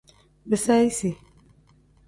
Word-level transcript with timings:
Biyaasi. 0.49 1.11